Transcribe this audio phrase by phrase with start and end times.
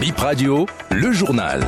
[0.00, 1.62] Bip Radio, le journal.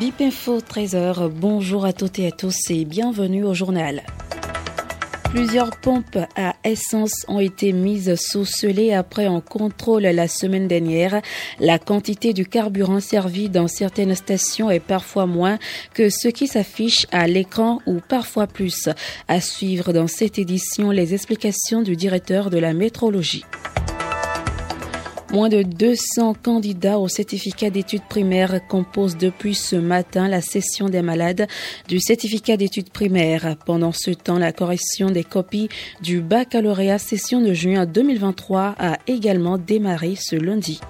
[0.00, 4.02] Bip Info 13h, bonjour à toutes et à tous et bienvenue au journal.
[5.36, 11.20] Plusieurs pompes à essence ont été mises sous scellé après un contrôle la semaine dernière.
[11.60, 15.58] La quantité du carburant servi dans certaines stations est parfois moins
[15.92, 18.88] que ce qui s'affiche à l'écran ou parfois plus.
[19.28, 23.44] À suivre dans cette édition les explications du directeur de la métrologie.
[25.36, 31.02] Moins de 200 candidats au certificat d'études primaires composent depuis ce matin la session des
[31.02, 31.46] malades
[31.88, 33.54] du certificat d'études primaires.
[33.66, 35.68] Pendant ce temps, la correction des copies
[36.00, 40.80] du baccalauréat session de juin 2023 a également démarré ce lundi.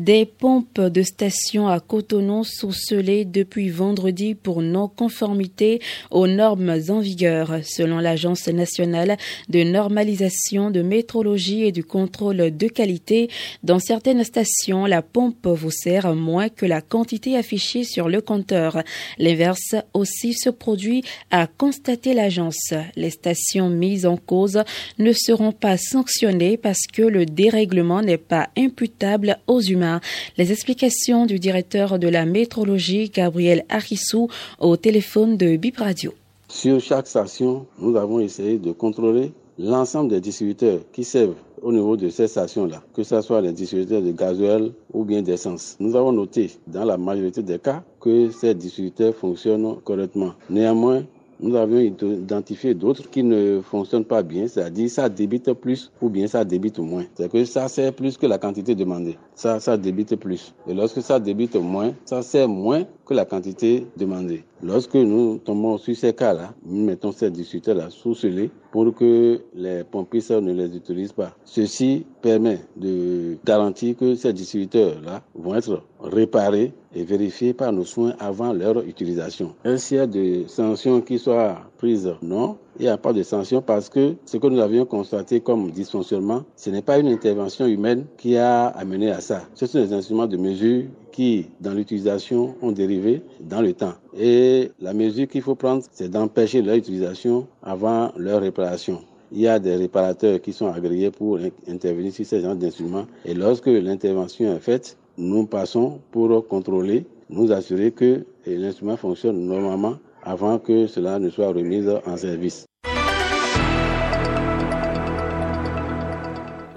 [0.00, 7.00] Des pompes de station à Cotonou sont scellées depuis vendredi pour non-conformité aux normes en
[7.00, 7.58] vigueur.
[7.64, 9.18] Selon l'Agence nationale
[9.50, 13.28] de normalisation de métrologie et du contrôle de qualité,
[13.62, 18.82] dans certaines stations, la pompe vous sert moins que la quantité affichée sur le compteur.
[19.18, 22.72] L'inverse aussi se produit, à constater l'agence.
[22.96, 24.62] Les stations mises en cause
[24.98, 29.89] ne seront pas sanctionnées parce que le dérèglement n'est pas imputable aux humains.
[30.36, 36.12] Les explications du directeur de la métrologie, Gabriel Arissou, au téléphone de Bip Radio.
[36.48, 41.96] Sur chaque station, nous avons essayé de contrôler l'ensemble des distributeurs qui servent au niveau
[41.96, 45.76] de ces stations-là, que ce soit les distributeurs de gasoil ou bien d'essence.
[45.78, 50.32] Nous avons noté dans la majorité des cas que ces distributeurs fonctionnent correctement.
[50.48, 51.04] Néanmoins,
[51.42, 56.26] nous avions identifié d'autres qui ne fonctionnent pas bien, c'est-à-dire ça débite plus ou bien
[56.26, 57.04] ça débite moins.
[57.14, 59.16] C'est que ça sert plus que la quantité demandée.
[59.34, 60.54] Ça, ça débite plus.
[60.68, 64.44] Et lorsque ça débite moins, ça sert moins la quantité demandée.
[64.62, 69.84] Lorsque nous tombons sur ces cas-là, nous mettons ces distributeurs-là sous scellé pour que les
[69.84, 71.34] pompistes ne les utilisent pas.
[71.44, 78.14] Ceci permet de garantir que ces distributeurs-là vont être réparés et vérifiés par nos soins
[78.18, 79.54] avant leur utilisation.
[79.64, 83.88] Y a des sanctions qui soient prises Non, il n'y a pas de sanctions parce
[83.88, 88.36] que ce que nous avions constaté comme dysfonctionnement, ce n'est pas une intervention humaine qui
[88.36, 89.42] a amené à ça.
[89.54, 93.94] Ce sont des instruments de mesure qui, dans l'utilisation, ont dérivé dans le temps.
[94.18, 99.00] Et la mesure qu'il faut prendre, c'est d'empêcher leur utilisation avant leur réparation.
[99.32, 101.38] Il y a des réparateurs qui sont agréés pour
[101.68, 103.06] intervenir sur ces genres d'instruments.
[103.24, 109.96] Et lorsque l'intervention est faite, nous passons pour contrôler, nous assurer que l'instrument fonctionne normalement
[110.22, 112.69] avant que cela ne soit remis en service.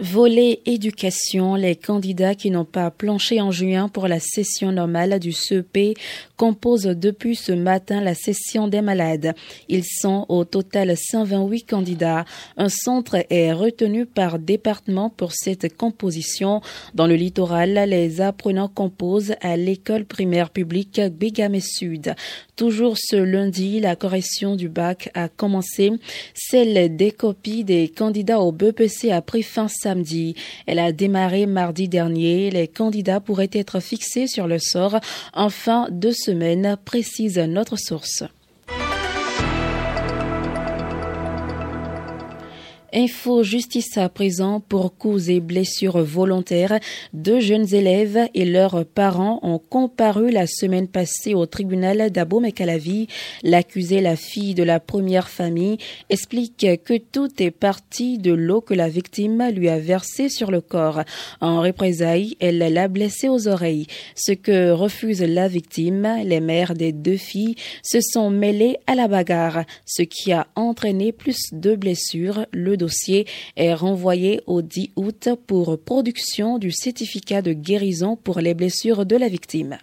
[0.04, 5.32] Volet éducation, les candidats qui n'ont pas planché en juin pour la session normale du
[5.32, 5.98] CEP
[6.36, 9.34] composent depuis ce matin la session des malades.
[9.70, 12.26] Ils sont au total 128 candidats.
[12.58, 16.60] Un centre est retenu par département pour cette composition.
[16.94, 22.14] Dans le littoral, les apprenants composent à l'école primaire publique Bégame Sud.
[22.58, 25.92] Toujours ce lundi, la correction du bac a commencé.
[26.34, 29.93] Celle des copies des candidats au BPC a pris fin samedi.
[30.66, 32.52] Elle a démarré mardi dernier.
[32.52, 35.00] Les candidats pourraient être fixés sur le sort
[35.34, 38.24] en fin de semaine, précise notre source.
[42.96, 46.80] Info justice à présent pour coups et blessures volontaires.
[47.12, 53.08] Deux jeunes élèves et leurs parents ont comparu la semaine passée au tribunal d'Abomey-Calavi.
[53.42, 55.80] L'accusé, la fille de la première famille,
[56.12, 60.62] explique que tout est parti de l'eau que la victime lui a versée sur le
[60.62, 61.02] corps.
[61.42, 63.88] En représailles, elle l'a blessé aux oreilles.
[64.16, 69.08] Ce que refuse la victime, les mères des deux filles se sont mêlées à la
[69.08, 72.46] bagarre, ce qui a entraîné plus de blessures.
[72.52, 78.54] Le dossier est renvoyé au 10 août pour production du certificat de guérison pour les
[78.54, 79.78] blessures de la victime.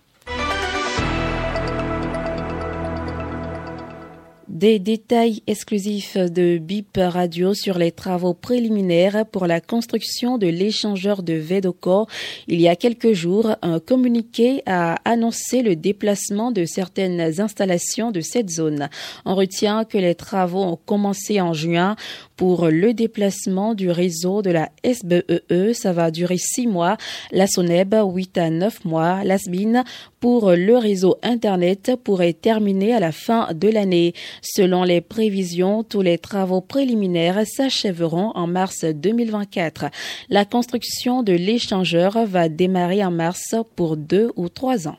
[4.61, 11.23] Des détails exclusifs de BIP Radio sur les travaux préliminaires pour la construction de l'échangeur
[11.23, 12.09] de Vedoco.
[12.47, 18.21] Il y a quelques jours, un communiqué a annoncé le déplacement de certaines installations de
[18.21, 18.91] cette zone.
[19.25, 21.97] On retient que les travaux ont commencé en juin
[22.41, 26.97] Pour le déplacement du réseau de la SBEE, e, ça va durer six mois.
[27.33, 29.23] La SONEB, 8 à 9 mois.
[29.25, 29.85] La SBIN,
[30.21, 34.15] pour le réseau Internet, pourrait terminer à la fin de l'année.
[34.41, 39.91] Selon les prévisions, tous les travaux préliminaires s'achèveront en mars 2024.
[40.31, 44.97] La construction de l'échangeur va démarrer en mars pour deux ou trois ans.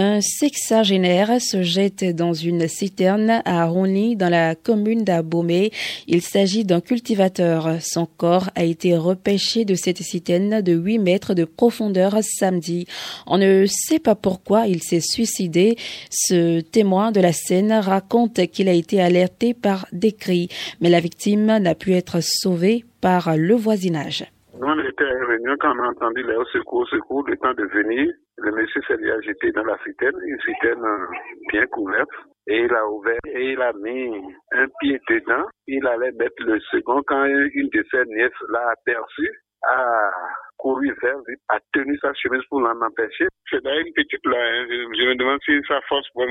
[0.00, 5.72] Un sexagénaire se jette dans une citerne à Rony, dans la commune d'Abomey.
[6.06, 7.80] Il s'agit d'un cultivateur.
[7.80, 12.86] Son corps a été repêché de cette citerne de 8 mètres de profondeur samedi.
[13.26, 15.74] On ne sait pas pourquoi il s'est suicidé.
[16.12, 20.48] Ce témoin de la scène raconte qu'il a été alerté par des cris,
[20.80, 24.24] mais la victime n'a pu être sauvée par le voisinage.
[24.62, 28.12] on était quand on a entendu les secours, secours, le temps de venir.
[28.40, 31.06] Le monsieur s'est jeté dans la citerne, une citerne
[31.50, 32.08] bien couverte.
[32.46, 34.10] Et il a ouvert et il a mis
[34.52, 35.44] un pied dedans.
[35.66, 39.28] Il allait mettre le second quand une de ses nièces l'a aperçu,
[39.62, 40.10] a
[40.56, 43.26] couru vers lui, a tenu sa chemise pour l'en empêcher.
[43.50, 44.66] C'est dans une petite là, hein.
[44.70, 46.24] je me demande si sa force pour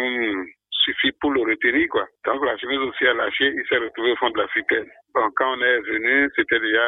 [0.93, 2.07] suffit pour le retenir, quoi.
[2.25, 4.87] Donc la chemise aussi a lâché, il s'est retrouvé au fond de la citerne.
[5.13, 6.87] Bon, quand on est venu, c'était déjà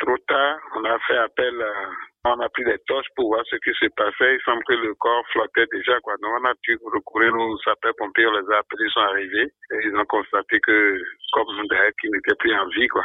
[0.00, 0.58] trop tard.
[0.76, 1.54] On a fait appel
[2.24, 4.36] on a pris des torches pour voir ce qui s'est passé.
[4.36, 6.14] Il semble que le corps flottait déjà, quoi.
[6.20, 9.52] Donc, on a dû recourir aux sapeurs-pompiers, on les a appelés, ils sont arrivés.
[9.84, 11.00] Ils ont constaté que,
[11.32, 13.04] comme derrière, qu'il n'était plus en vie, quoi.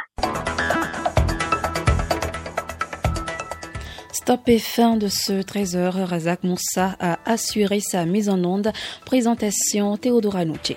[4.24, 6.02] Stop et fin de ce 13h.
[6.02, 8.72] Razak Moussa a assuré sa mise en onde.
[9.04, 10.76] Présentation Théodora Nucci.